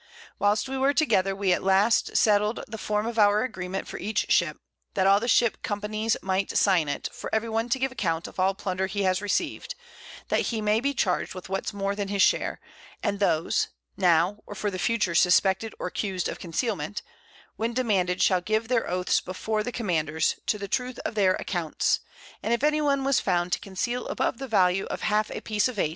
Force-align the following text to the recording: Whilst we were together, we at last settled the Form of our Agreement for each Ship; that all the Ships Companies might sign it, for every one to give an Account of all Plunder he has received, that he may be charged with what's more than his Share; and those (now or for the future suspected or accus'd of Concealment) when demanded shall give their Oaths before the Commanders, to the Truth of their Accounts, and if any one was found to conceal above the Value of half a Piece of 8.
Whilst 0.39 0.67
we 0.67 0.79
were 0.79 0.95
together, 0.95 1.35
we 1.35 1.53
at 1.53 1.61
last 1.61 2.17
settled 2.17 2.63
the 2.67 2.79
Form 2.79 3.05
of 3.05 3.19
our 3.19 3.43
Agreement 3.43 3.87
for 3.87 3.99
each 3.99 4.31
Ship; 4.31 4.57
that 4.95 5.05
all 5.05 5.19
the 5.19 5.27
Ships 5.27 5.59
Companies 5.61 6.17
might 6.23 6.57
sign 6.57 6.89
it, 6.89 7.07
for 7.13 7.29
every 7.31 7.49
one 7.49 7.69
to 7.69 7.77
give 7.77 7.91
an 7.91 7.93
Account 7.97 8.27
of 8.27 8.39
all 8.39 8.55
Plunder 8.55 8.87
he 8.87 9.03
has 9.03 9.21
received, 9.21 9.75
that 10.29 10.47
he 10.47 10.59
may 10.59 10.79
be 10.79 10.95
charged 10.95 11.35
with 11.35 11.49
what's 11.49 11.71
more 11.71 11.93
than 11.93 12.07
his 12.07 12.23
Share; 12.23 12.59
and 13.03 13.19
those 13.19 13.67
(now 13.95 14.39
or 14.47 14.55
for 14.55 14.71
the 14.71 14.79
future 14.79 15.13
suspected 15.13 15.75
or 15.77 15.91
accus'd 15.91 16.27
of 16.27 16.39
Concealment) 16.39 17.03
when 17.55 17.71
demanded 17.73 18.23
shall 18.23 18.41
give 18.41 18.69
their 18.69 18.89
Oaths 18.89 19.21
before 19.21 19.61
the 19.61 19.71
Commanders, 19.71 20.35
to 20.47 20.57
the 20.57 20.67
Truth 20.67 20.97
of 21.05 21.13
their 21.13 21.35
Accounts, 21.35 21.99
and 22.41 22.51
if 22.53 22.63
any 22.63 22.81
one 22.81 23.03
was 23.03 23.19
found 23.19 23.51
to 23.51 23.59
conceal 23.59 24.07
above 24.07 24.39
the 24.39 24.47
Value 24.47 24.85
of 24.85 25.01
half 25.01 25.29
a 25.29 25.41
Piece 25.41 25.67
of 25.67 25.77
8. 25.77 25.89